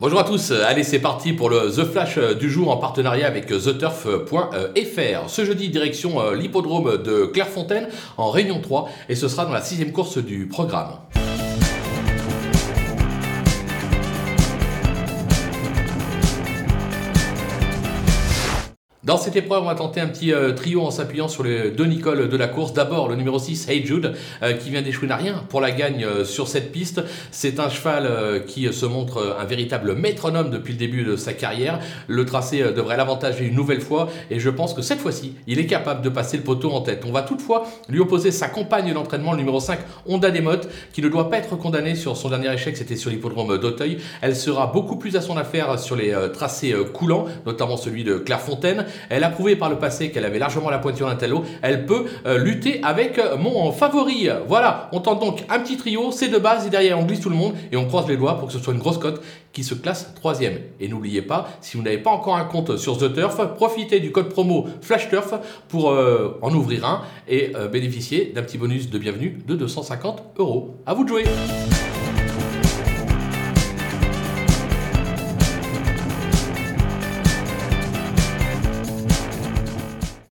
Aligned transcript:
Bonjour 0.00 0.20
à 0.20 0.24
tous, 0.24 0.52
allez 0.52 0.84
c'est 0.84 1.00
parti 1.00 1.32
pour 1.32 1.50
le 1.50 1.72
The 1.72 1.82
Flash 1.82 2.18
du 2.38 2.48
jour 2.48 2.70
en 2.70 2.76
partenariat 2.76 3.26
avec 3.26 3.46
TheTurf.fr. 3.46 5.28
Ce 5.28 5.44
jeudi 5.44 5.70
direction 5.70 6.20
euh, 6.20 6.36
l'hippodrome 6.36 7.02
de 7.02 7.24
Clairefontaine 7.24 7.88
en 8.16 8.30
Réunion 8.30 8.60
3 8.60 8.88
et 9.08 9.16
ce 9.16 9.26
sera 9.26 9.44
dans 9.44 9.50
la 9.50 9.60
sixième 9.60 9.90
course 9.90 10.18
du 10.18 10.46
programme. 10.46 10.90
Dans 19.08 19.16
cette 19.16 19.36
épreuve, 19.36 19.62
on 19.62 19.64
va 19.64 19.74
tenter 19.74 20.02
un 20.02 20.06
petit 20.06 20.34
euh, 20.34 20.52
trio 20.52 20.82
en 20.82 20.90
s'appuyant 20.90 21.28
sur 21.28 21.42
les 21.42 21.70
deux 21.70 21.86
Nicole 21.86 22.28
de 22.28 22.36
la 22.36 22.46
course. 22.46 22.74
D'abord, 22.74 23.08
le 23.08 23.16
numéro 23.16 23.38
6, 23.38 23.66
Hey 23.70 23.86
Jude, 23.86 24.12
euh, 24.42 24.52
qui 24.52 24.68
vient 24.68 24.82
n'a 24.82 25.16
rien 25.16 25.44
pour 25.48 25.62
la 25.62 25.70
gagne 25.70 26.04
euh, 26.04 26.26
sur 26.26 26.46
cette 26.46 26.72
piste. 26.72 27.00
C'est 27.30 27.58
un 27.58 27.70
cheval 27.70 28.44
qui 28.46 28.70
se 28.70 28.84
montre 28.84 29.34
un 29.40 29.46
véritable 29.46 29.94
métronome 29.94 30.50
depuis 30.50 30.74
le 30.74 30.78
début 30.78 31.04
de 31.04 31.16
sa 31.16 31.32
carrière. 31.32 31.80
Le 32.06 32.26
tracé 32.26 32.58
devrait 32.58 32.98
l'avantager 32.98 33.46
une 33.46 33.54
nouvelle 33.54 33.80
fois 33.80 34.10
et 34.30 34.38
je 34.40 34.50
pense 34.50 34.74
que 34.74 34.82
cette 34.82 34.98
fois-ci, 34.98 35.36
il 35.46 35.58
est 35.58 35.64
capable 35.64 36.02
de 36.02 36.10
passer 36.10 36.36
le 36.36 36.42
poteau 36.42 36.70
en 36.72 36.82
tête. 36.82 37.04
On 37.06 37.12
va 37.12 37.22
toutefois 37.22 37.66
lui 37.88 38.00
opposer 38.00 38.30
sa 38.30 38.48
compagne 38.48 38.92
d'entraînement, 38.92 39.32
le 39.32 39.38
numéro 39.38 39.58
5, 39.58 39.78
Honda 40.04 40.30
Desmottes, 40.30 40.68
qui 40.92 41.00
ne 41.00 41.08
doit 41.08 41.30
pas 41.30 41.38
être 41.38 41.56
condamnée 41.56 41.94
sur 41.94 42.14
son 42.14 42.28
dernier 42.28 42.52
échec, 42.52 42.76
c'était 42.76 42.96
sur 42.96 43.08
l'hippodrome 43.08 43.56
d'Auteuil. 43.56 43.96
Elle 44.20 44.36
sera 44.36 44.66
beaucoup 44.66 44.96
plus 44.96 45.16
à 45.16 45.22
son 45.22 45.38
affaire 45.38 45.78
sur 45.78 45.96
les 45.96 46.14
tracés 46.34 46.74
coulants, 46.92 47.24
notamment 47.46 47.78
celui 47.78 48.04
de 48.04 48.18
Clairefontaine. 48.18 48.84
Elle 49.10 49.24
a 49.24 49.30
prouvé 49.30 49.56
par 49.56 49.70
le 49.70 49.76
passé 49.76 50.10
qu'elle 50.10 50.24
avait 50.24 50.38
largement 50.38 50.70
la 50.70 50.78
pointure 50.78 51.08
d'un 51.08 51.16
talon. 51.16 51.42
Elle 51.62 51.86
peut 51.86 52.06
euh, 52.26 52.38
lutter 52.38 52.80
avec 52.82 53.18
euh, 53.18 53.36
mon 53.36 53.72
favori. 53.72 54.28
Voilà, 54.46 54.88
on 54.92 55.00
tente 55.00 55.20
donc 55.20 55.44
un 55.48 55.58
petit 55.60 55.76
trio, 55.76 56.10
c'est 56.10 56.28
de 56.28 56.38
base 56.38 56.66
et 56.66 56.70
derrière 56.70 56.98
on 56.98 57.04
glisse 57.04 57.20
tout 57.20 57.30
le 57.30 57.36
monde 57.36 57.54
et 57.72 57.76
on 57.76 57.86
croise 57.86 58.08
les 58.08 58.16
doigts 58.16 58.38
pour 58.38 58.48
que 58.48 58.52
ce 58.52 58.58
soit 58.58 58.72
une 58.72 58.80
grosse 58.80 58.98
cote 58.98 59.22
qui 59.52 59.64
se 59.64 59.74
classe 59.74 60.12
troisième. 60.14 60.58
Et 60.80 60.88
n'oubliez 60.88 61.22
pas, 61.22 61.48
si 61.60 61.76
vous 61.76 61.82
n'avez 61.82 61.98
pas 61.98 62.10
encore 62.10 62.36
un 62.36 62.44
compte 62.44 62.76
sur 62.76 62.98
The 62.98 63.12
Turf, 63.12 63.36
profitez 63.54 64.00
du 64.00 64.12
code 64.12 64.28
promo 64.28 64.66
FlashTurf 64.82 65.34
pour 65.68 65.90
euh, 65.90 66.38
en 66.42 66.54
ouvrir 66.54 66.84
un 66.84 67.02
et 67.26 67.52
bénéficier 67.70 68.32
d'un 68.34 68.42
petit 68.42 68.58
bonus 68.58 68.90
de 68.90 68.98
bienvenue 68.98 69.38
de 69.46 69.54
250 69.54 70.22
euros. 70.38 70.76
À 70.86 70.94
vous 70.94 71.04
de 71.04 71.08
jouer 71.08 71.24